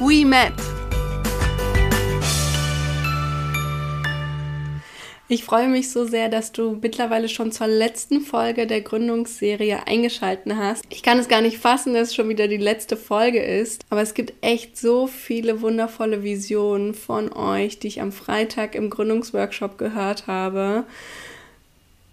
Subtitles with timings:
[0.00, 0.52] we met.
[5.26, 10.58] Ich freue mich so sehr, dass du mittlerweile schon zur letzten Folge der Gründungsserie eingeschalten
[10.58, 10.84] hast.
[10.90, 14.02] Ich kann es gar nicht fassen, dass es schon wieder die letzte Folge ist, aber
[14.02, 19.78] es gibt echt so viele wundervolle Visionen von euch, die ich am Freitag im Gründungsworkshop
[19.78, 20.84] gehört habe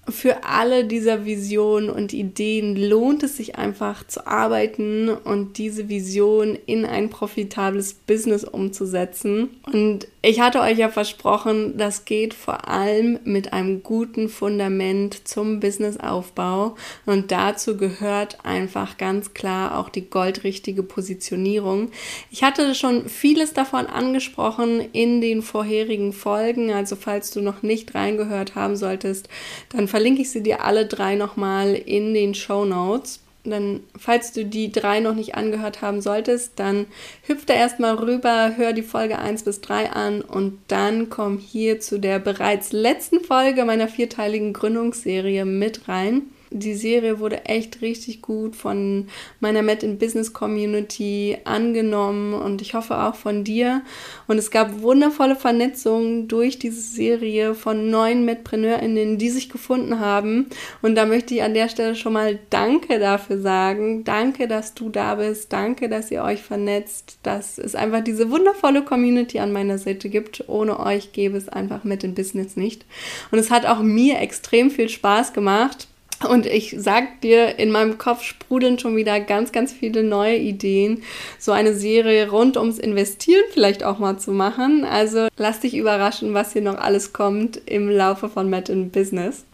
[0.09, 6.57] für alle dieser Visionen und Ideen lohnt es sich einfach zu arbeiten und diese Vision
[6.65, 9.49] in ein profitables Business umzusetzen.
[9.71, 15.59] Und ich hatte euch ja versprochen, das geht vor allem mit einem guten Fundament zum
[15.59, 16.75] Businessaufbau.
[17.05, 21.91] Und dazu gehört einfach ganz klar auch die goldrichtige Positionierung.
[22.31, 26.71] Ich hatte schon vieles davon angesprochen in den vorherigen Folgen.
[26.71, 29.29] Also falls du noch nicht reingehört haben solltest,
[29.69, 33.19] dann verlinke ich sie dir alle drei nochmal in den Show Notes.
[33.43, 36.85] Dann, falls du die drei noch nicht angehört haben solltest, dann
[37.23, 41.79] hüpf da erstmal rüber, hör die Folge 1 bis 3 an und dann komm hier
[41.79, 48.21] zu der bereits letzten Folge meiner vierteiligen Gründungsserie mit rein die Serie wurde echt richtig
[48.21, 49.07] gut von
[49.39, 53.83] meiner Met in Business Community angenommen und ich hoffe auch von dir.
[54.27, 60.47] Und es gab wundervolle Vernetzungen durch diese Serie von neuen MedpreneurInnen, die sich gefunden haben.
[60.81, 64.03] Und da möchte ich an der Stelle schon mal Danke dafür sagen.
[64.03, 65.53] Danke, dass du da bist.
[65.53, 67.19] Danke, dass ihr euch vernetzt.
[67.23, 70.43] Dass es einfach diese wundervolle Community an meiner Seite gibt.
[70.49, 72.85] Ohne euch gäbe es einfach Met in Business nicht.
[73.31, 75.87] Und es hat auch mir extrem viel Spaß gemacht
[76.29, 81.03] und ich sag dir, in meinem Kopf sprudeln schon wieder ganz, ganz viele neue Ideen,
[81.39, 84.85] so eine Serie rund ums Investieren vielleicht auch mal zu machen.
[84.85, 89.45] Also lass dich überraschen, was hier noch alles kommt im Laufe von Matt in Business.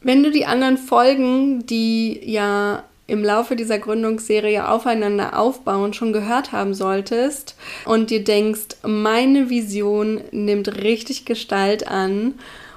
[0.00, 6.52] Wenn du die anderen Folgen, die ja im Laufe dieser Gründungsserie aufeinander aufbauen, schon gehört
[6.52, 12.34] haben solltest und dir denkst, meine Vision nimmt richtig Gestalt an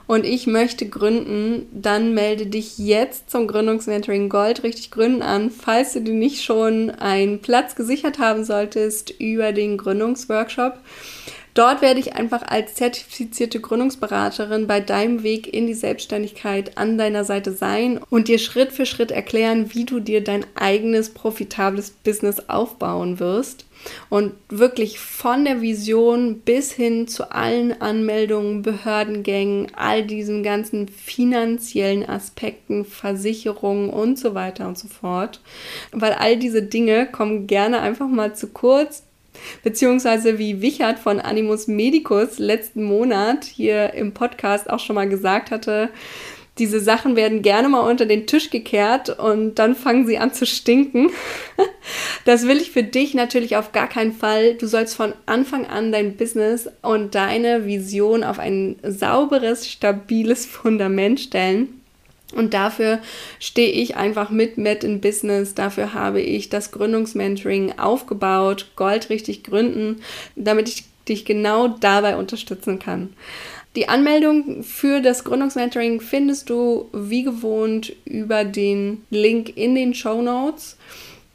[0.07, 4.63] und ich möchte gründen, dann melde dich jetzt zum Gründungsmentoring Gold.
[4.63, 9.77] Richtig gründen an, falls du dir nicht schon einen Platz gesichert haben solltest über den
[9.77, 10.79] Gründungsworkshop.
[11.53, 17.23] Dort werde ich einfach als zertifizierte Gründungsberaterin bei deinem Weg in die Selbstständigkeit an deiner
[17.23, 22.47] Seite sein und dir Schritt für Schritt erklären, wie du dir dein eigenes profitables Business
[22.47, 23.66] aufbauen wirst
[24.09, 32.07] und wirklich von der Vision bis hin zu allen Anmeldungen, Behördengängen, all diesen ganzen finanziellen
[32.07, 35.41] Aspekten, Versicherungen und so weiter und so fort.
[35.91, 39.03] Weil all diese Dinge kommen gerne einfach mal zu kurz.
[39.63, 45.51] Beziehungsweise wie Wichert von Animus Medicus letzten Monat hier im Podcast auch schon mal gesagt
[45.51, 45.89] hatte,
[46.59, 50.45] diese Sachen werden gerne mal unter den Tisch gekehrt und dann fangen sie an zu
[50.45, 51.09] stinken.
[52.25, 54.55] Das will ich für dich natürlich auf gar keinen Fall.
[54.55, 61.21] Du sollst von Anfang an dein Business und deine Vision auf ein sauberes, stabiles Fundament
[61.21, 61.81] stellen.
[62.35, 62.99] Und dafür
[63.39, 65.55] stehe ich einfach mit Met in Business.
[65.55, 70.01] Dafür habe ich das Gründungsmentoring aufgebaut, goldrichtig gründen,
[70.35, 73.13] damit ich dich genau dabei unterstützen kann.
[73.77, 80.19] Die Anmeldung für das Gründungsmentoring findest du wie gewohnt über den Link in den Show
[80.19, 80.77] Notes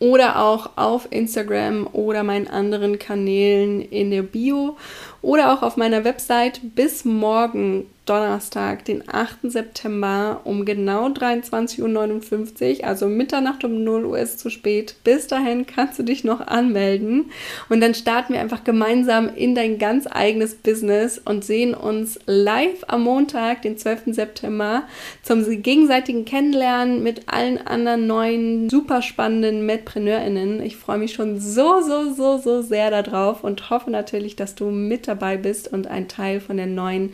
[0.01, 4.77] oder auch auf Instagram oder meinen anderen Kanälen in der Bio
[5.23, 6.61] oder auch auf meiner Website.
[6.75, 9.39] Bis morgen Donnerstag, den 8.
[9.45, 14.97] September um genau 23.59 Uhr, also Mitternacht um 0 Uhr ist zu spät.
[15.05, 17.31] Bis dahin kannst du dich noch anmelden
[17.69, 22.83] und dann starten wir einfach gemeinsam in dein ganz eigenes Business und sehen uns live
[22.89, 24.03] am Montag, den 12.
[24.07, 24.83] September,
[25.23, 30.61] zum gegenseitigen Kennenlernen mit allen anderen neuen, super spannenden MedpreneurInnen.
[30.61, 34.71] Ich freue mich schon so, so, so, so sehr darauf und hoffe natürlich, dass du
[34.71, 37.13] mit dabei bist und ein Teil von der neuen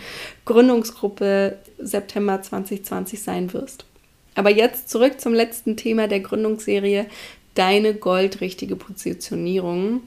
[0.78, 3.84] Gründungsgruppe September 2020 sein wirst.
[4.34, 7.06] Aber jetzt zurück zum letzten Thema der Gründungsserie,
[7.54, 10.02] deine goldrichtige Positionierung.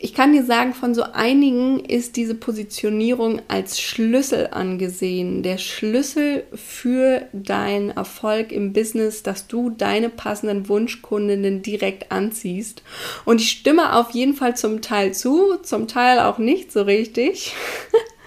[0.00, 5.42] Ich kann dir sagen, von so einigen ist diese Positionierung als Schlüssel angesehen.
[5.42, 12.82] Der Schlüssel für deinen Erfolg im Business, dass du deine passenden Wunschkundinnen direkt anziehst.
[13.24, 17.54] Und ich stimme auf jeden Fall zum Teil zu, zum Teil auch nicht so richtig.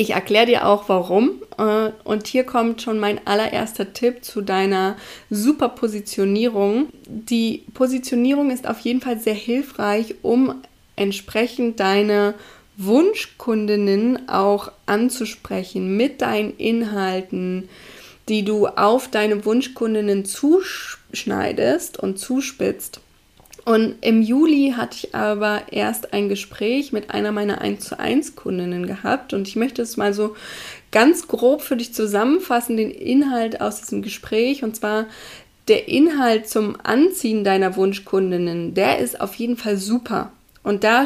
[0.00, 1.42] Ich erkläre dir auch warum.
[1.58, 4.96] Äh, und hier kommt schon mein allererster Tipp zu deiner
[5.28, 6.86] super Positionierung.
[7.08, 10.54] Die Positionierung ist auf jeden Fall sehr hilfreich, um
[10.94, 12.34] entsprechend deine
[12.76, 17.68] Wunschkundinnen auch anzusprechen mit deinen Inhalten,
[18.28, 23.00] die du auf deine Wunschkundinnen zuschneidest und zuspitzt.
[23.68, 28.34] Und im Juli hatte ich aber erst ein Gespräch mit einer meiner 1 zu 1
[28.34, 30.34] Kundinnen gehabt und ich möchte es mal so
[30.90, 35.04] ganz grob für dich zusammenfassen, den Inhalt aus diesem Gespräch und zwar
[35.68, 40.32] der Inhalt zum Anziehen deiner Wunschkundinnen, der ist auf jeden Fall super.
[40.62, 41.04] Und da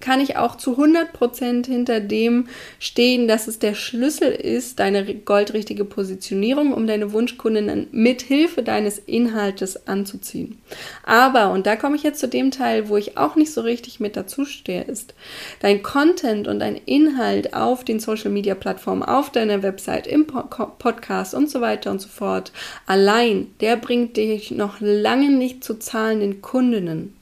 [0.00, 2.48] kann ich auch zu 100% hinter dem
[2.78, 8.98] stehen, dass es der Schlüssel ist, deine goldrichtige Positionierung, um deine Wunschkundinnen mit Hilfe deines
[8.98, 10.58] Inhaltes anzuziehen.
[11.04, 14.00] Aber, und da komme ich jetzt zu dem Teil, wo ich auch nicht so richtig
[14.00, 15.14] mit dazu stehe, ist,
[15.60, 21.34] dein Content und dein Inhalt auf den Social Media Plattformen, auf deiner Website, im Podcast
[21.34, 22.52] und so weiter und so fort,
[22.86, 27.14] allein, der bringt dich noch lange nicht zu zahlenden Kundinnen.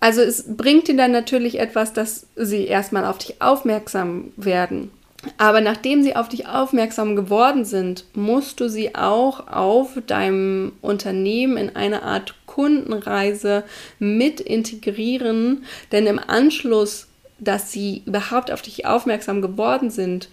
[0.00, 4.90] Also es bringt dir dann natürlich etwas, dass sie erstmal auf dich aufmerksam werden.
[5.38, 11.56] Aber nachdem sie auf dich aufmerksam geworden sind, musst du sie auch auf deinem Unternehmen
[11.56, 13.64] in eine Art Kundenreise
[13.98, 15.64] mit integrieren.
[15.92, 17.08] Denn im Anschluss,
[17.38, 20.28] dass sie überhaupt auf dich aufmerksam geworden sind,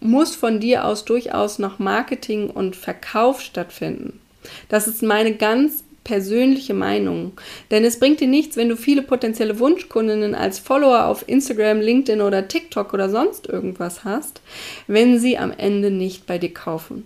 [0.00, 4.20] muss von dir aus durchaus noch Marketing und Verkauf stattfinden.
[4.68, 7.32] Das ist meine ganz persönliche Meinung.
[7.72, 12.22] Denn es bringt dir nichts, wenn du viele potenzielle Wunschkundinnen als Follower auf Instagram, LinkedIn
[12.22, 14.40] oder TikTok oder sonst irgendwas hast,
[14.86, 17.04] wenn sie am Ende nicht bei dir kaufen.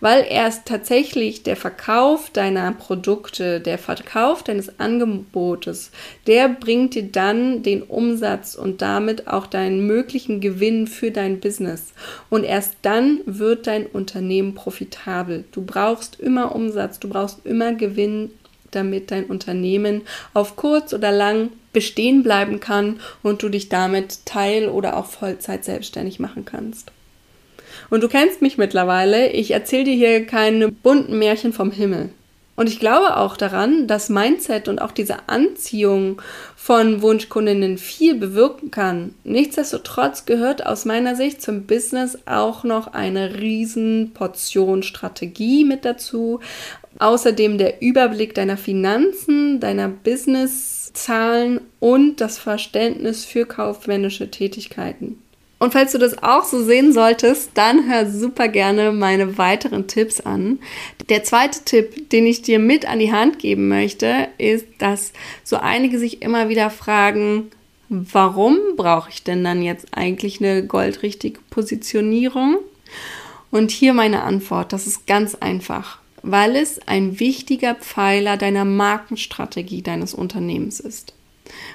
[0.00, 5.90] Weil erst tatsächlich der Verkauf deiner Produkte, der Verkauf deines Angebotes,
[6.26, 11.94] der bringt dir dann den Umsatz und damit auch deinen möglichen Gewinn für dein Business.
[12.28, 15.44] Und erst dann wird dein Unternehmen profitabel.
[15.52, 18.30] Du brauchst immer Umsatz, du brauchst immer Gewinn
[18.70, 20.02] damit dein Unternehmen
[20.34, 25.64] auf kurz oder lang bestehen bleiben kann und du dich damit Teil- oder auch Vollzeit
[25.64, 26.90] selbstständig machen kannst.
[27.90, 32.10] Und du kennst mich mittlerweile, ich erzähle dir hier keine bunten Märchen vom Himmel.
[32.60, 36.20] Und ich glaube auch daran, dass Mindset und auch diese Anziehung
[36.54, 39.14] von Wunschkundinnen viel bewirken kann.
[39.24, 46.40] Nichtsdestotrotz gehört aus meiner Sicht zum Business auch noch eine riesen Portion Strategie mit dazu,
[46.98, 55.18] Außerdem der Überblick deiner Finanzen, deiner Businesszahlen und das Verständnis für kaufmännische Tätigkeiten.
[55.60, 60.18] Und falls du das auch so sehen solltest, dann hör super gerne meine weiteren Tipps
[60.18, 60.58] an.
[61.10, 65.12] Der zweite Tipp, den ich dir mit an die Hand geben möchte, ist, dass
[65.44, 67.50] so einige sich immer wieder fragen,
[67.90, 72.56] warum brauche ich denn dann jetzt eigentlich eine goldrichtige Positionierung?
[73.50, 79.82] Und hier meine Antwort, das ist ganz einfach weil es ein wichtiger Pfeiler deiner Markenstrategie
[79.82, 81.14] deines Unternehmens ist.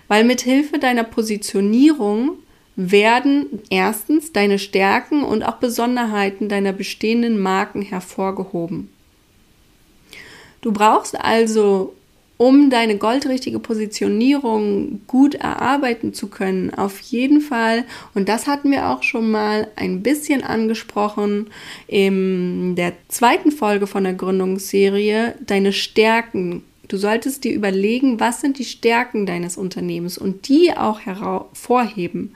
[0.07, 2.38] Weil mit Hilfe deiner Positionierung
[2.75, 8.89] werden erstens deine Stärken und auch Besonderheiten deiner bestehenden Marken hervorgehoben.
[10.62, 11.94] Du brauchst also
[12.37, 18.89] um deine goldrichtige Positionierung gut erarbeiten zu können, auf jeden Fall, und das hatten wir
[18.89, 21.47] auch schon mal ein bisschen angesprochen
[21.87, 26.63] in der zweiten Folge von der Gründungsserie, deine Stärken
[26.95, 32.33] Du solltest dir überlegen, was sind die Stärken deines Unternehmens und die auch hervorheben.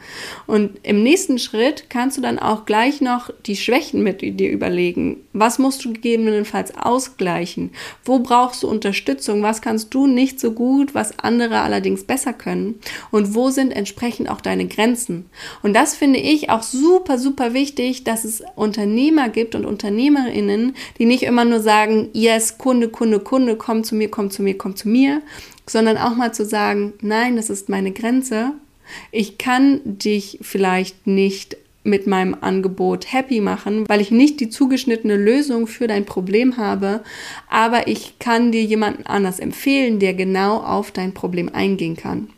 [0.48, 5.16] Und im nächsten Schritt kannst du dann auch gleich noch die Schwächen mit dir überlegen.
[5.32, 7.70] Was musst du gegebenenfalls ausgleichen?
[8.04, 9.44] Wo brauchst du Unterstützung?
[9.44, 12.82] Was kannst du nicht so gut, was andere allerdings besser können?
[13.12, 15.30] Und wo sind entsprechend auch deine Grenzen?
[15.64, 21.06] Und das finde ich auch super, super wichtig, dass es Unternehmer gibt und Unternehmerinnen, die
[21.06, 24.76] nicht immer nur sagen, yes, Kunde, Kunde, Kunde, komm zu mir, komm zu mir, komm
[24.76, 25.22] zu mir,
[25.66, 28.54] sondern auch mal zu sagen, nein, das ist meine Grenze.
[29.12, 35.16] Ich kann dich vielleicht nicht mit meinem Angebot happy machen, weil ich nicht die zugeschnittene
[35.16, 37.04] Lösung für dein Problem habe,
[37.50, 42.30] aber ich kann dir jemanden anders empfehlen, der genau auf dein Problem eingehen kann.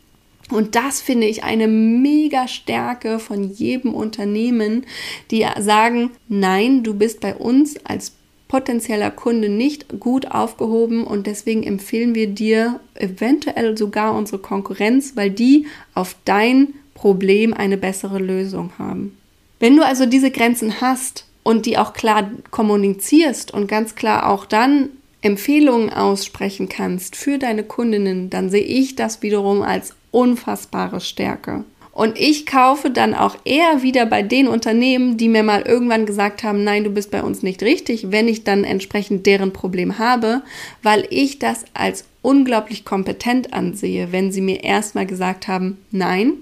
[0.50, 4.84] Und das finde ich eine mega Stärke von jedem Unternehmen,
[5.30, 8.12] die sagen, nein, du bist bei uns als
[8.52, 15.30] potenzieller Kunde nicht gut aufgehoben und deswegen empfehlen wir dir eventuell sogar unsere Konkurrenz, weil
[15.30, 19.16] die auf dein Problem eine bessere Lösung haben.
[19.58, 24.44] Wenn du also diese Grenzen hast und die auch klar kommunizierst und ganz klar auch
[24.44, 24.90] dann
[25.22, 31.64] Empfehlungen aussprechen kannst für deine Kundinnen, dann sehe ich das wiederum als unfassbare Stärke.
[31.92, 36.42] Und ich kaufe dann auch eher wieder bei den Unternehmen, die mir mal irgendwann gesagt
[36.42, 40.42] haben, nein, du bist bei uns nicht richtig, wenn ich dann entsprechend deren Problem habe,
[40.82, 46.32] weil ich das als unglaublich kompetent ansehe, wenn sie mir erstmal gesagt haben, nein,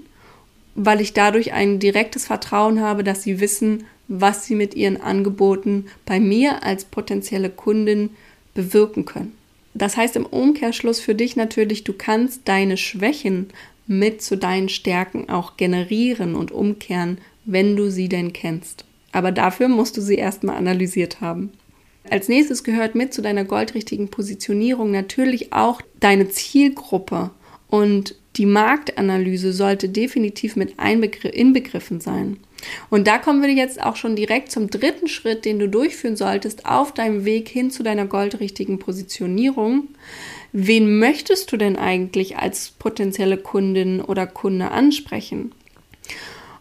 [0.75, 5.87] weil ich dadurch ein direktes Vertrauen habe, dass sie wissen, was sie mit ihren Angeboten
[6.05, 8.11] bei mir als potenzielle Kundin
[8.53, 9.35] bewirken können.
[9.73, 13.49] Das heißt im Umkehrschluss für dich natürlich, du kannst deine Schwächen
[13.87, 18.85] mit zu deinen Stärken auch generieren und umkehren, wenn du sie denn kennst.
[19.11, 21.51] Aber dafür musst du sie erstmal analysiert haben.
[22.09, 27.31] Als nächstes gehört mit zu deiner goldrichtigen Positionierung natürlich auch deine Zielgruppe
[27.69, 32.37] und die Marktanalyse sollte definitiv mit inbegriffen sein.
[32.89, 36.65] Und da kommen wir jetzt auch schon direkt zum dritten Schritt, den du durchführen solltest
[36.65, 39.89] auf deinem Weg hin zu deiner goldrichtigen Positionierung.
[40.53, 45.53] Wen möchtest du denn eigentlich als potenzielle Kundin oder Kunde ansprechen?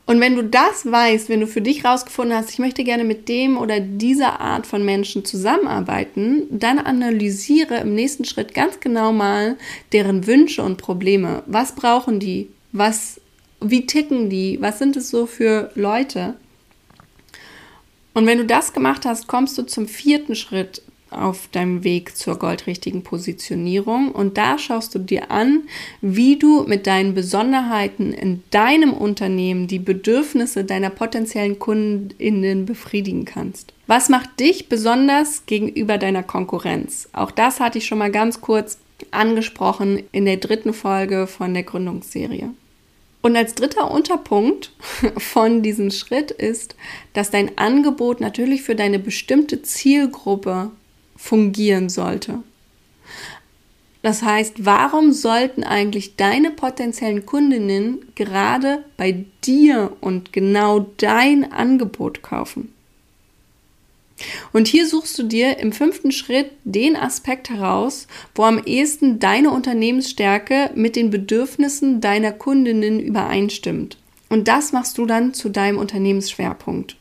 [0.06, 3.28] Und wenn du das weißt, wenn du für dich rausgefunden hast, ich möchte gerne mit
[3.28, 9.56] dem oder dieser Art von Menschen zusammenarbeiten, dann analysiere im nächsten Schritt ganz genau mal
[9.92, 11.44] deren Wünsche und Probleme.
[11.47, 12.49] Was brauchen die?
[12.73, 13.20] Was,
[13.61, 14.61] wie ticken die?
[14.61, 16.35] Was sind es so für Leute?
[18.12, 22.38] Und wenn du das gemacht hast, kommst du zum vierten Schritt auf deinem Weg zur
[22.38, 24.12] goldrichtigen Positionierung.
[24.12, 25.62] Und da schaust du dir an,
[26.00, 33.72] wie du mit deinen Besonderheiten in deinem Unternehmen die Bedürfnisse deiner potenziellen Kundinnen befriedigen kannst.
[33.86, 37.08] Was macht dich besonders gegenüber deiner Konkurrenz?
[37.12, 38.78] Auch das hatte ich schon mal ganz kurz
[39.10, 42.50] angesprochen in der dritten Folge von der Gründungsserie.
[43.22, 44.72] Und als dritter Unterpunkt
[45.18, 46.74] von diesem Schritt ist,
[47.12, 50.70] dass dein Angebot natürlich für deine bestimmte Zielgruppe
[51.20, 52.42] fungieren sollte.
[54.02, 62.22] Das heißt, warum sollten eigentlich deine potenziellen Kundinnen gerade bei dir und genau dein Angebot
[62.22, 62.72] kaufen?
[64.52, 69.50] Und hier suchst du dir im fünften Schritt den Aspekt heraus, wo am ehesten deine
[69.50, 73.98] Unternehmensstärke mit den Bedürfnissen deiner Kundinnen übereinstimmt.
[74.28, 76.96] Und das machst du dann zu deinem Unternehmensschwerpunkt.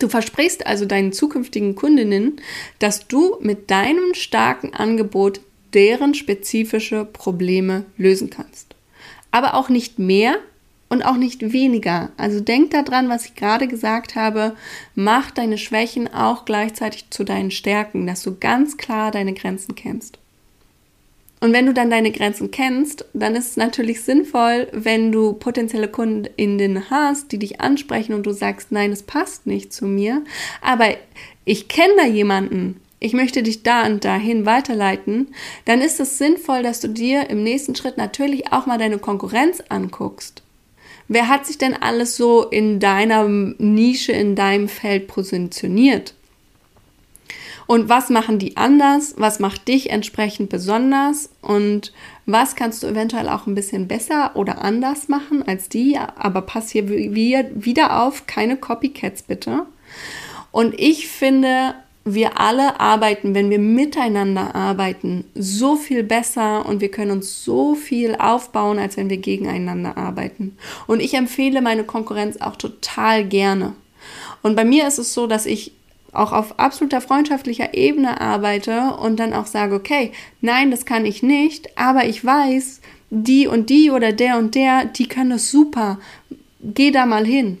[0.00, 2.40] Du versprichst also deinen zukünftigen Kundinnen,
[2.80, 5.40] dass du mit deinem starken Angebot
[5.74, 8.74] deren spezifische Probleme lösen kannst.
[9.30, 10.38] Aber auch nicht mehr
[10.88, 12.10] und auch nicht weniger.
[12.16, 14.56] Also denk daran, was ich gerade gesagt habe.
[14.94, 20.18] Mach deine Schwächen auch gleichzeitig zu deinen Stärken, dass du ganz klar deine Grenzen kennst.
[21.40, 25.88] Und wenn du dann deine Grenzen kennst, dann ist es natürlich sinnvoll, wenn du potenzielle
[25.88, 30.22] Kundinnen hast, die dich ansprechen und du sagst, nein, es passt nicht zu mir,
[30.60, 30.88] aber
[31.46, 35.28] ich kenne da jemanden, ich möchte dich da und dahin weiterleiten,
[35.64, 39.62] dann ist es sinnvoll, dass du dir im nächsten Schritt natürlich auch mal deine Konkurrenz
[39.70, 40.42] anguckst.
[41.08, 46.14] Wer hat sich denn alles so in deiner Nische, in deinem Feld positioniert?
[47.70, 49.14] Und was machen die anders?
[49.16, 51.30] Was macht dich entsprechend besonders?
[51.40, 51.92] Und
[52.26, 55.96] was kannst du eventuell auch ein bisschen besser oder anders machen als die?
[55.96, 59.66] Aber pass hier wieder auf, keine Copycats bitte.
[60.50, 66.90] Und ich finde, wir alle arbeiten, wenn wir miteinander arbeiten, so viel besser und wir
[66.90, 70.56] können uns so viel aufbauen, als wenn wir gegeneinander arbeiten.
[70.88, 73.74] Und ich empfehle meine Konkurrenz auch total gerne.
[74.42, 75.70] Und bei mir ist es so, dass ich
[76.12, 81.22] auch auf absoluter freundschaftlicher Ebene arbeite und dann auch sage, okay, nein, das kann ich
[81.22, 85.98] nicht, aber ich weiß, die und die oder der und der, die können das super.
[86.60, 87.58] Geh da mal hin.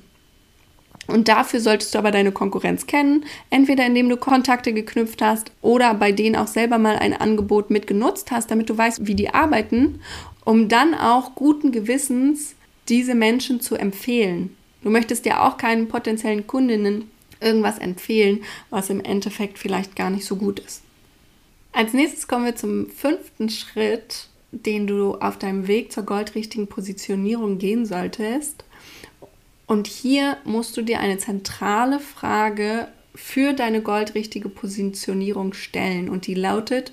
[1.06, 5.92] Und dafür solltest du aber deine Konkurrenz kennen, entweder indem du Kontakte geknüpft hast oder
[5.94, 10.00] bei denen auch selber mal ein Angebot mitgenutzt hast, damit du weißt, wie die arbeiten,
[10.44, 12.54] um dann auch guten Gewissens
[12.88, 14.56] diese Menschen zu empfehlen.
[14.82, 17.10] Du möchtest ja auch keinen potenziellen Kundinnen
[17.40, 20.82] irgendwas empfehlen, was im Endeffekt vielleicht gar nicht so gut ist.
[21.72, 27.58] Als nächstes kommen wir zum fünften Schritt, den du auf deinem Weg zur goldrichtigen Positionierung
[27.58, 28.64] gehen solltest.
[29.66, 36.08] Und hier musst du dir eine zentrale Frage für deine goldrichtige Positionierung stellen.
[36.08, 36.92] Und die lautet,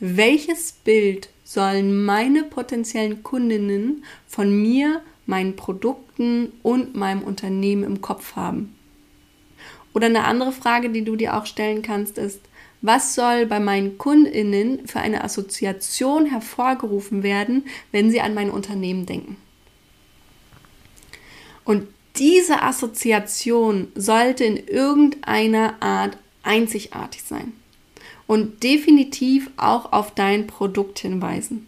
[0.00, 8.36] welches Bild sollen meine potenziellen Kundinnen von mir, meinen Produkten und meinem Unternehmen im Kopf
[8.36, 8.76] haben?
[9.92, 12.40] Oder eine andere Frage, die du dir auch stellen kannst, ist,
[12.82, 19.04] Was soll bei meinen Kundinnen für eine Assoziation hervorgerufen werden, wenn sie an mein Unternehmen
[19.04, 19.36] denken?
[21.64, 27.52] Und diese Assoziation sollte in irgendeiner Art einzigartig sein
[28.26, 31.66] und definitiv auch auf dein Produkt hinweisen.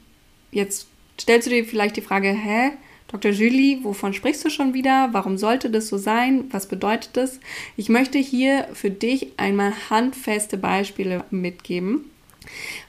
[0.50, 0.87] Jetzt
[1.21, 2.73] stellst du dir vielleicht die Frage, hä,
[3.12, 3.31] Dr.
[3.31, 5.11] Julie, wovon sprichst du schon wieder?
[5.12, 6.45] Warum sollte das so sein?
[6.50, 7.40] Was bedeutet das?
[7.76, 12.07] Ich möchte hier für dich einmal handfeste Beispiele mitgeben,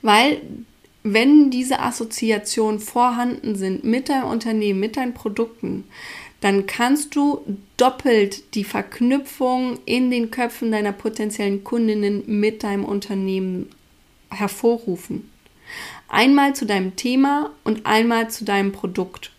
[0.02, 0.42] weil
[1.04, 5.84] wenn diese Assoziationen vorhanden sind mit deinem Unternehmen, mit deinen Produkten,
[6.40, 7.42] dann kannst du
[7.76, 13.70] doppelt die Verknüpfung in den Köpfen deiner potenziellen Kundinnen mit deinem Unternehmen
[14.30, 15.30] hervorrufen.
[16.08, 19.33] Einmal zu deinem Thema und einmal zu deinem Produkt.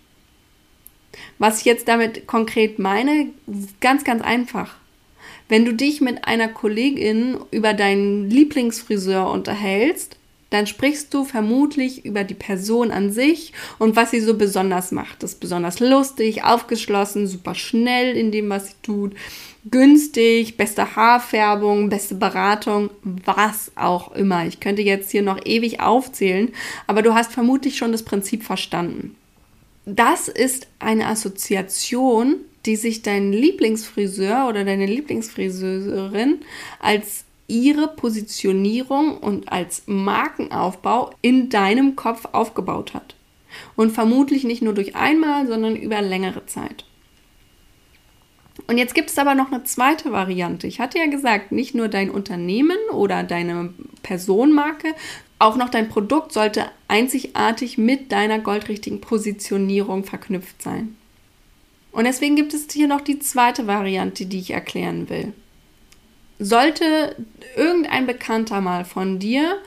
[1.38, 3.28] Was ich jetzt damit konkret meine,
[3.80, 4.76] ganz, ganz einfach.
[5.49, 10.16] Wenn du dich mit einer Kollegin über deinen Lieblingsfriseur unterhältst,
[10.54, 15.23] dann sprichst du vermutlich über die Person an sich und was sie so besonders macht.
[15.23, 19.14] Das ist besonders lustig, aufgeschlossen, super schnell in dem, was sie tut,
[19.68, 24.47] günstig, beste Haarfärbung, beste Beratung, was auch immer.
[24.47, 26.52] Ich könnte jetzt hier noch ewig aufzählen,
[26.87, 29.16] aber du hast vermutlich schon das Prinzip verstanden.
[29.87, 36.41] Das ist eine Assoziation, die sich dein Lieblingsfriseur oder deine Lieblingsfriseurin
[36.81, 43.14] als ihre Positionierung und als Markenaufbau in deinem Kopf aufgebaut hat.
[43.76, 46.85] Und vermutlich nicht nur durch einmal, sondern über längere Zeit.
[48.66, 50.66] Und jetzt gibt es aber noch eine zweite Variante.
[50.66, 54.94] Ich hatte ja gesagt, nicht nur dein Unternehmen oder deine Personenmarke,
[55.38, 60.97] auch noch dein Produkt sollte einzigartig mit deiner goldrichtigen Positionierung verknüpft sein.
[61.92, 65.33] Und deswegen gibt es hier noch die zweite Variante, die ich erklären will.
[66.38, 67.14] Sollte
[67.56, 69.59] irgendein Bekannter mal von dir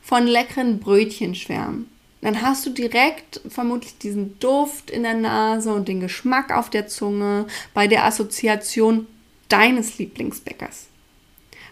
[0.00, 1.88] von leckeren Brötchen schwärmen,
[2.24, 6.86] dann hast du direkt vermutlich diesen Duft in der Nase und den Geschmack auf der
[6.86, 9.06] Zunge bei der Assoziation
[9.50, 10.86] deines Lieblingsbäckers.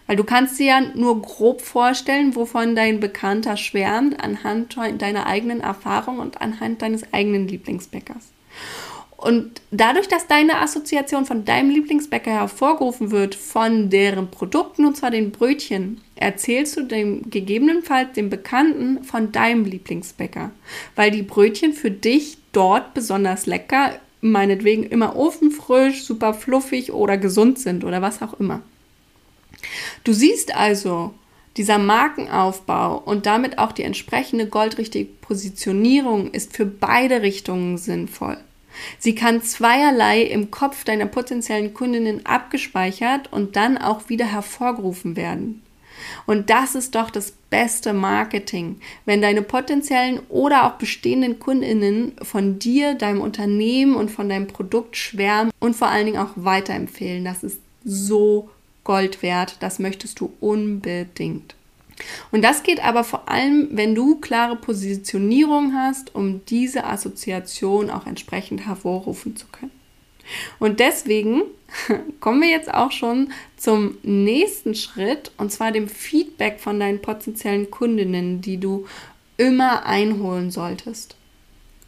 [0.05, 5.61] Weil du kannst dir ja nur grob vorstellen, wovon dein Bekannter schwärmt, anhand deiner eigenen
[5.61, 8.27] Erfahrung und anhand deines eigenen Lieblingsbäckers.
[9.17, 15.09] Und dadurch, dass deine Assoziation von deinem Lieblingsbäcker hervorgerufen wird, von deren Produkten, und zwar
[15.09, 20.51] den Brötchen, erzählst du dem gegebenenfalls dem Bekannten von deinem Lieblingsbäcker.
[20.95, 27.59] Weil die Brötchen für dich dort besonders lecker, meinetwegen immer ofenfrisch, super fluffig oder gesund
[27.59, 28.61] sind oder was auch immer.
[30.03, 31.13] Du siehst also,
[31.57, 38.37] dieser Markenaufbau und damit auch die entsprechende goldrichtige Positionierung ist für beide Richtungen sinnvoll.
[38.97, 45.61] Sie kann zweierlei im Kopf deiner potenziellen Kundinnen abgespeichert und dann auch wieder hervorgerufen werden.
[46.25, 52.59] Und das ist doch das beste Marketing, wenn deine potenziellen oder auch bestehenden Kundinnen von
[52.59, 57.23] dir, deinem Unternehmen und von deinem Produkt schwärmen und vor allen Dingen auch weiterempfehlen.
[57.23, 58.49] Das ist so
[58.83, 59.57] Gold wert.
[59.59, 61.55] Das möchtest du unbedingt.
[62.31, 68.07] Und das geht aber vor allem, wenn du klare Positionierung hast, um diese Assoziation auch
[68.07, 69.82] entsprechend hervorrufen zu können.
[70.59, 71.43] Und deswegen
[72.19, 77.71] kommen wir jetzt auch schon zum nächsten Schritt, und zwar dem Feedback von deinen potenziellen
[77.71, 78.85] Kundinnen, die du
[79.37, 81.15] immer einholen solltest.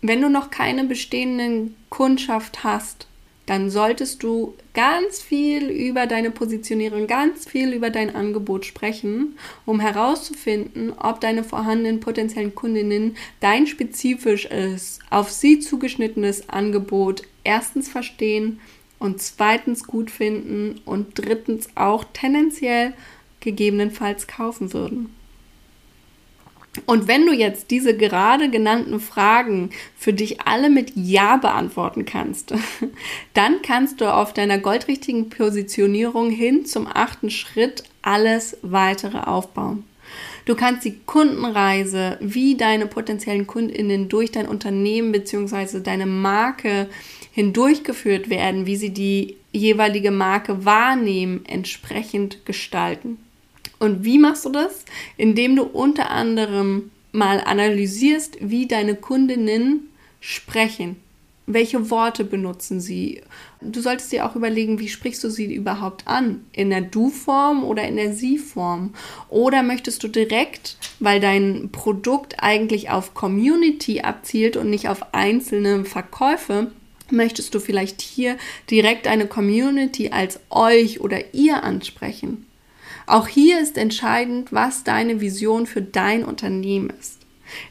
[0.02, 3.08] Wenn du noch keine bestehenden Kundschaft hast,
[3.46, 9.80] dann solltest du ganz viel über deine Positionierung, ganz viel über dein Angebot sprechen, um
[9.80, 18.60] herauszufinden, ob deine vorhandenen potenziellen Kundinnen dein spezifisches, auf sie zugeschnittenes Angebot erstens verstehen
[19.00, 22.94] und zweitens gut finden und drittens auch tendenziell
[23.40, 25.16] gegebenenfalls kaufen würden.
[26.86, 32.54] Und wenn du jetzt diese gerade genannten Fragen für dich alle mit Ja beantworten kannst,
[33.34, 39.86] dann kannst du auf deiner goldrichtigen Positionierung hin zum achten Schritt alles weitere aufbauen.
[40.46, 45.80] Du kannst die Kundenreise, wie deine potenziellen Kundinnen durch dein Unternehmen bzw.
[45.80, 46.88] deine Marke
[47.36, 53.18] hindurchgeführt werden, wie sie die jeweilige Marke wahrnehmen, entsprechend gestalten.
[53.78, 54.86] Und wie machst du das?
[55.18, 59.90] Indem du unter anderem mal analysierst, wie deine Kundinnen
[60.22, 60.96] sprechen.
[61.46, 63.22] Welche Worte benutzen sie?
[63.60, 66.46] Du solltest dir auch überlegen, wie sprichst du sie überhaupt an?
[66.54, 68.94] In der Du-Form oder in der Sie-Form?
[69.28, 75.84] Oder möchtest du direkt, weil dein Produkt eigentlich auf Community abzielt und nicht auf einzelne
[75.84, 76.72] Verkäufe,
[77.12, 78.38] möchtest du vielleicht hier
[78.70, 82.46] direkt eine Community als euch oder ihr ansprechen?
[83.08, 87.20] Auch hier ist entscheidend, was deine Vision für dein Unternehmen ist.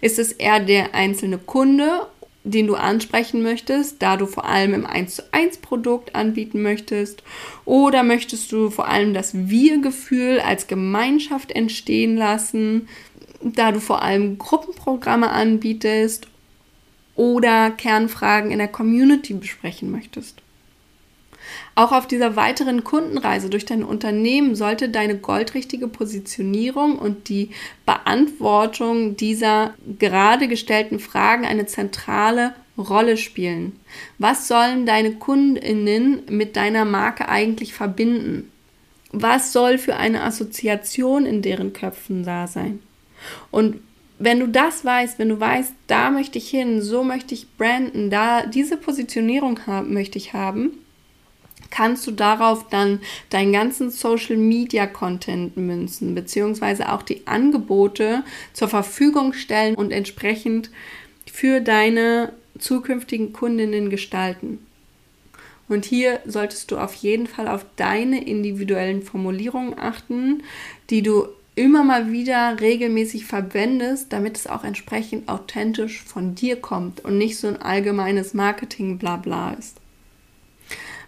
[0.01, 2.07] Ist es eher der einzelne Kunde,
[2.45, 7.23] den du ansprechen möchtest, da du vor allem im 1 zu 1 Produkt anbieten möchtest?
[7.65, 12.89] Oder möchtest du vor allem das Wir-Gefühl als Gemeinschaft entstehen lassen,
[13.43, 16.29] da du vor allem Gruppenprogramme anbietest
[17.17, 20.43] oder Kernfragen in der Community besprechen möchtest?
[21.75, 27.51] Auch auf dieser weiteren Kundenreise durch dein Unternehmen sollte deine goldrichtige Positionierung und die
[27.85, 33.79] Beantwortung dieser gerade gestellten Fragen eine zentrale Rolle spielen.
[34.19, 38.51] Was sollen deine Kundinnen mit deiner Marke eigentlich verbinden?
[39.13, 42.81] Was soll für eine Assoziation in deren Köpfen da sein?
[43.51, 43.81] Und
[44.25, 48.11] wenn du das weißt, wenn du weißt, da möchte ich hin, so möchte ich branden,
[48.11, 50.73] da diese Positionierung haben, möchte ich haben,
[51.71, 58.69] kannst du darauf dann deinen ganzen Social Media Content münzen, beziehungsweise auch die Angebote zur
[58.69, 60.71] Verfügung stellen und entsprechend
[61.31, 64.65] für deine zukünftigen Kundinnen gestalten.
[65.69, 70.43] Und hier solltest du auf jeden Fall auf deine individuellen Formulierungen achten,
[70.91, 77.05] die du immer mal wieder regelmäßig verwendest, damit es auch entsprechend authentisch von dir kommt
[77.05, 79.77] und nicht so ein allgemeines Marketing-Blabla ist.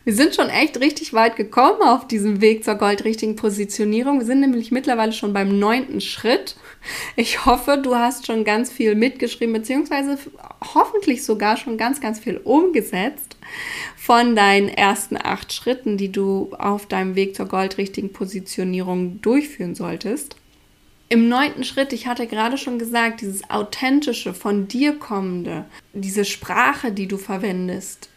[0.05, 4.21] Wir sind schon echt richtig weit gekommen auf diesem Weg zur goldrichtigen Positionierung.
[4.21, 6.55] Wir sind nämlich mittlerweile schon beim neunten Schritt.
[7.17, 10.19] Ich hoffe, du hast schon ganz viel mitgeschrieben, beziehungsweise
[10.75, 13.37] hoffentlich sogar schon ganz, ganz viel umgesetzt
[13.97, 20.37] von deinen ersten acht Schritten, die du auf deinem Weg zur goldrichtigen Positionierung durchführen solltest.
[21.09, 26.91] Im neunten Schritt, ich hatte gerade schon gesagt, dieses authentische, von dir kommende, diese Sprache,
[26.91, 28.09] die du verwendest,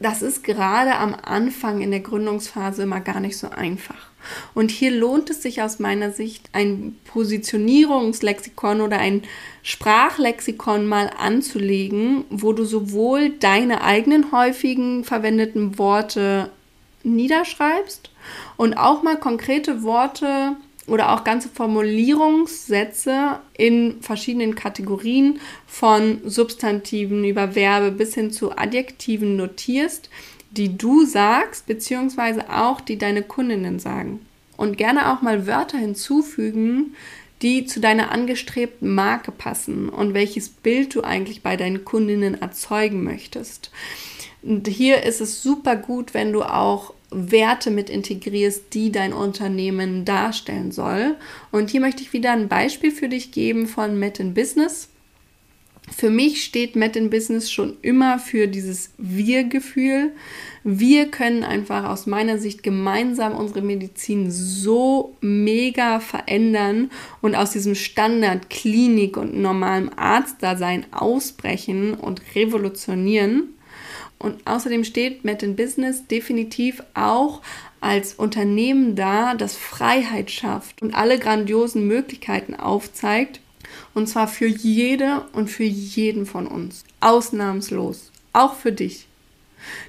[0.00, 4.10] das ist gerade am Anfang in der Gründungsphase immer gar nicht so einfach.
[4.54, 9.22] Und hier lohnt es sich aus meiner Sicht, ein Positionierungslexikon oder ein
[9.62, 16.50] Sprachlexikon mal anzulegen, wo du sowohl deine eigenen häufigen verwendeten Worte
[17.02, 18.10] niederschreibst
[18.56, 27.52] und auch mal konkrete Worte oder auch ganze Formulierungssätze in verschiedenen Kategorien von Substantiven über
[27.52, 30.10] Verbe bis hin zu Adjektiven notierst,
[30.50, 34.24] die du sagst, beziehungsweise auch die deine Kundinnen sagen.
[34.56, 36.94] Und gerne auch mal Wörter hinzufügen,
[37.42, 43.02] die zu deiner angestrebten Marke passen und welches Bild du eigentlich bei deinen Kundinnen erzeugen
[43.02, 43.70] möchtest.
[44.42, 50.04] Und hier ist es super gut, wenn du auch Werte mit integrierst, die dein Unternehmen
[50.04, 51.16] darstellen soll.
[51.52, 54.88] Und hier möchte ich wieder ein Beispiel für dich geben von Met in Business.
[55.94, 60.12] Für mich steht Met in Business schon immer für dieses Wir-Gefühl.
[60.62, 66.90] Wir können einfach aus meiner Sicht gemeinsam unsere Medizin so mega verändern
[67.20, 73.53] und aus diesem Standard Klinik und normalem Arztdasein ausbrechen und revolutionieren.
[74.24, 77.42] Und außerdem steht Met in Business definitiv auch
[77.82, 83.40] als Unternehmen da, das Freiheit schafft und alle grandiosen Möglichkeiten aufzeigt.
[83.92, 86.84] Und zwar für jede und für jeden von uns.
[87.00, 88.12] Ausnahmslos.
[88.32, 89.06] Auch für dich.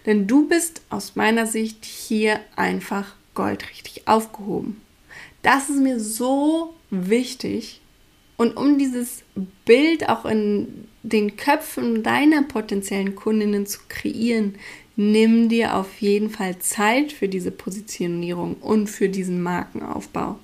[0.06, 4.82] Denn du bist aus meiner Sicht hier einfach goldrichtig aufgehoben.
[5.44, 7.80] Das ist mir so wichtig.
[8.38, 9.24] Und um dieses
[9.66, 14.56] Bild auch in den Köpfen deiner potenziellen Kundinnen zu kreieren,
[14.96, 20.38] nimm dir auf jeden Fall Zeit für diese Positionierung und für diesen Markenaufbau.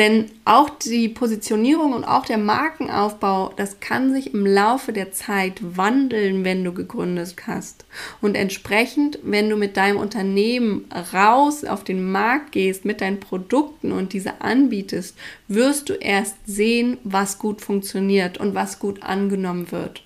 [0.00, 5.60] Denn auch die Positionierung und auch der Markenaufbau, das kann sich im Laufe der Zeit
[5.76, 7.84] wandeln, wenn du gegründet hast.
[8.22, 13.92] Und entsprechend, wenn du mit deinem Unternehmen raus auf den Markt gehst, mit deinen Produkten
[13.92, 20.02] und diese anbietest, wirst du erst sehen, was gut funktioniert und was gut angenommen wird.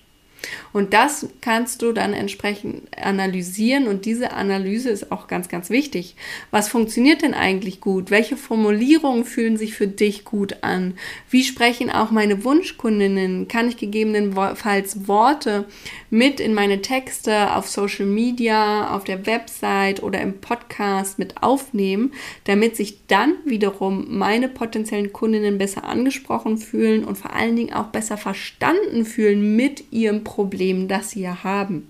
[0.73, 6.15] Und das kannst du dann entsprechend analysieren und diese Analyse ist auch ganz, ganz wichtig.
[6.51, 8.11] Was funktioniert denn eigentlich gut?
[8.11, 10.95] Welche Formulierungen fühlen sich für dich gut an?
[11.29, 13.47] Wie sprechen auch meine Wunschkundinnen?
[13.47, 15.65] Kann ich gegebenenfalls Worte
[16.09, 22.13] mit in meine Texte auf Social Media, auf der Website oder im Podcast mit aufnehmen,
[22.45, 27.87] damit sich dann wiederum meine potenziellen Kundinnen besser angesprochen fühlen und vor allen Dingen auch
[27.87, 31.89] besser verstanden fühlen mit ihrem Produkt Problem, das sie ja haben.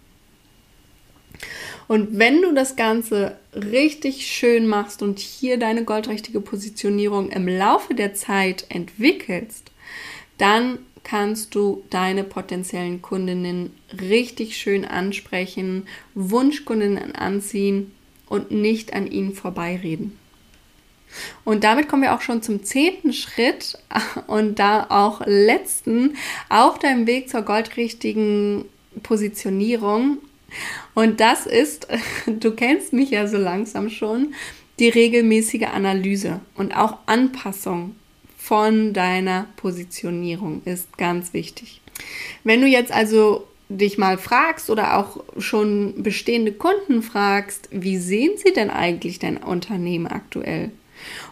[1.88, 7.95] Und wenn du das Ganze richtig schön machst und hier deine goldrichtige Positionierung im Laufe
[7.95, 9.71] der Zeit entwickelst,
[10.38, 17.91] dann kannst du deine potenziellen Kundinnen richtig schön ansprechen, Wunschkundinnen anziehen
[18.27, 20.17] und nicht an ihnen vorbeireden.
[21.43, 23.78] Und damit kommen wir auch schon zum zehnten Schritt
[24.28, 26.15] und da auch letzten
[26.49, 28.65] auf deinem Weg zur goldrichtigen
[29.04, 30.17] Positionierung.
[30.93, 31.88] Und das ist,
[32.25, 34.34] du kennst mich ja so langsam schon,
[34.80, 37.95] die regelmäßige Analyse und auch Anpassung
[38.38, 41.82] von deiner Positionierung ist ganz wichtig.
[42.43, 48.34] Wenn du jetzt also dich mal fragst oder auch schon bestehende Kunden fragst, wie sehen
[48.38, 50.71] sie denn eigentlich dein Unternehmen aktuell?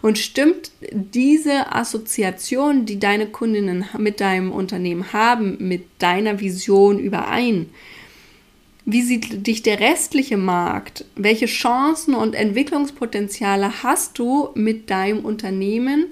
[0.01, 7.69] Und stimmt diese Assoziation, die deine Kundinnen mit deinem Unternehmen haben, mit deiner Vision überein?
[8.85, 11.05] Wie sieht dich der restliche Markt?
[11.15, 16.07] Welche Chancen und Entwicklungspotenziale hast du mit deinem Unternehmen?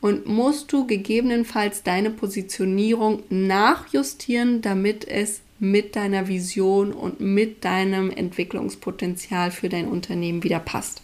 [0.00, 8.10] Und musst du gegebenenfalls deine Positionierung nachjustieren, damit es mit deiner Vision und mit deinem
[8.10, 11.03] Entwicklungspotenzial für dein Unternehmen wieder passt?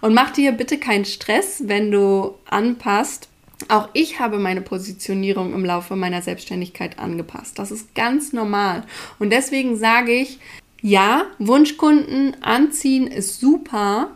[0.00, 3.28] Und mach dir bitte keinen Stress, wenn du anpasst.
[3.68, 7.58] Auch ich habe meine Positionierung im Laufe meiner Selbstständigkeit angepasst.
[7.58, 8.84] Das ist ganz normal.
[9.18, 10.38] Und deswegen sage ich,
[10.80, 14.12] ja, Wunschkunden anziehen ist super,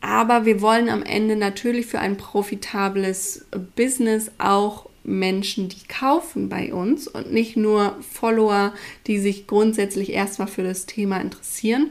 [0.00, 6.72] aber wir wollen am Ende natürlich für ein profitables Business auch Menschen, die kaufen bei
[6.72, 8.72] uns und nicht nur Follower,
[9.06, 11.90] die sich grundsätzlich erstmal für das Thema interessieren.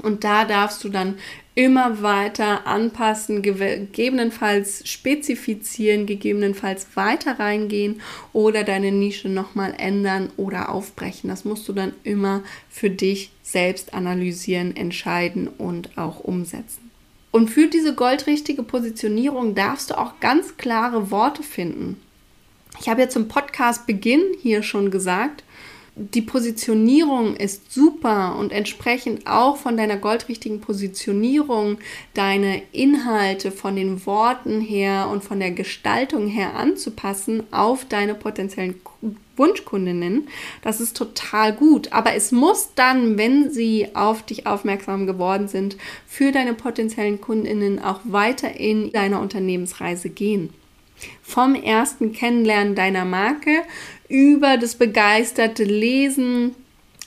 [0.00, 1.18] Und da darfst du dann
[1.54, 8.00] immer weiter anpassen, gegebenenfalls spezifizieren, gegebenenfalls weiter reingehen
[8.32, 11.28] oder deine Nische nochmal ändern oder aufbrechen.
[11.28, 16.90] Das musst du dann immer für dich selbst analysieren, entscheiden und auch umsetzen.
[17.32, 22.00] Und für diese goldrichtige Positionierung darfst du auch ganz klare Worte finden.
[22.80, 25.44] Ich habe jetzt zum Podcast Beginn hier schon gesagt,
[25.94, 31.78] die Positionierung ist super und entsprechend auch von deiner goldrichtigen Positionierung
[32.14, 38.80] deine Inhalte von den Worten her und von der Gestaltung her anzupassen auf deine potenziellen
[39.36, 40.28] Wunschkundinnen.
[40.62, 41.92] Das ist total gut.
[41.92, 45.76] Aber es muss dann, wenn sie auf dich aufmerksam geworden sind,
[46.06, 50.54] für deine potenziellen Kundinnen auch weiter in deiner Unternehmensreise gehen.
[51.22, 53.62] Vom ersten Kennenlernen deiner Marke
[54.08, 56.54] über das begeisterte Lesen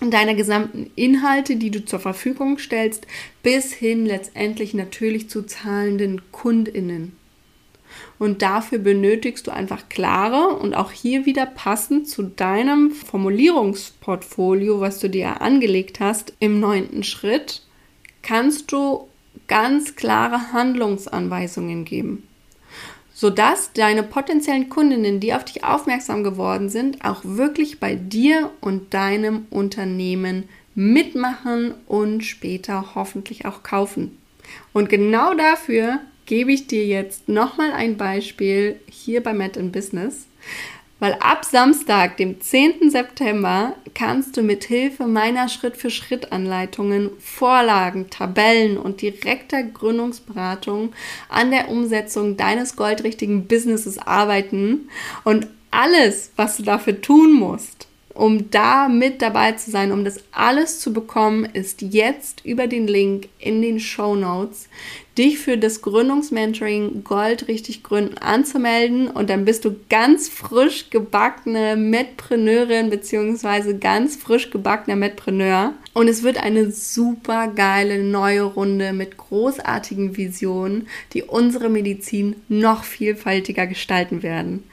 [0.01, 3.07] deiner gesamten Inhalte, die du zur Verfügung stellst,
[3.43, 7.15] bis hin letztendlich natürlich zu zahlenden Kundinnen.
[8.19, 14.99] Und dafür benötigst du einfach klare und auch hier wieder passend zu deinem Formulierungsportfolio, was
[14.99, 17.61] du dir angelegt hast, im neunten Schritt,
[18.21, 19.07] kannst du
[19.47, 22.23] ganz klare Handlungsanweisungen geben
[23.25, 28.93] sodass deine potenziellen Kundinnen, die auf dich aufmerksam geworden sind, auch wirklich bei dir und
[28.93, 34.15] deinem Unternehmen mitmachen und später hoffentlich auch kaufen.
[34.73, 40.27] Und genau dafür gebe ich dir jetzt nochmal ein Beispiel hier bei Met in Business.
[40.99, 42.89] Weil ab Samstag, dem 10.
[42.89, 50.93] September, kannst du mit Hilfe meiner Schritt-für-Schritt-Anleitungen, Vorlagen, Tabellen und direkter Gründungsberatung
[51.27, 54.89] an der Umsetzung deines goldrichtigen Businesses arbeiten.
[55.25, 60.23] Und alles, was du dafür tun musst, um da mit dabei zu sein, um das
[60.31, 64.69] alles zu bekommen, ist jetzt über den Link in den Show Notes
[65.17, 71.75] dich für das Gründungsmentoring Gold richtig gründen anzumelden und dann bist du ganz frisch gebackene
[71.77, 79.15] Medpreneurin beziehungsweise ganz frisch gebackener Medpreneur und es wird eine super geile neue Runde mit
[79.17, 84.63] großartigen Visionen, die unsere Medizin noch vielfältiger gestalten werden.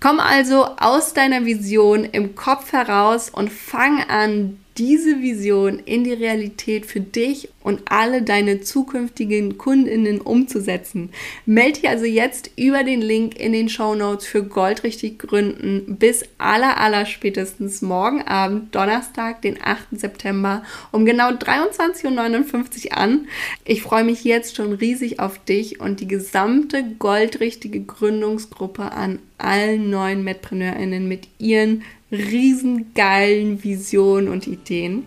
[0.00, 6.14] Komm also aus deiner Vision im Kopf heraus und fang an, diese Vision in die
[6.14, 11.10] Realität für dich und alle deine zukünftigen Kundinnen umzusetzen.
[11.44, 16.24] Melde dich also jetzt über den Link in den Show Notes für Goldrichtig Gründen bis
[16.38, 19.88] aller, aller spätestens morgen Abend, Donnerstag, den 8.
[19.92, 23.28] September um genau 23.59 Uhr an.
[23.66, 29.90] Ich freue mich jetzt schon riesig auf dich und die gesamte goldrichtige Gründungsgruppe an allen
[29.90, 35.04] neuen MedpreneurInnen mit ihren riesengeilen Visionen und Ideen.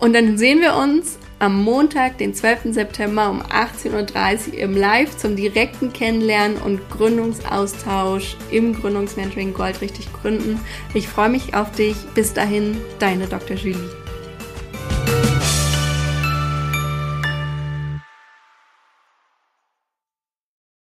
[0.00, 2.72] Und dann sehen wir uns am Montag, den 12.
[2.72, 10.12] September um 18.30 Uhr im Live zum direkten Kennenlernen und Gründungsaustausch im Gründungsmentoring Gold richtig
[10.12, 10.60] gründen.
[10.94, 11.96] Ich freue mich auf dich.
[12.14, 13.56] Bis dahin, deine Dr.
[13.56, 14.01] Julie.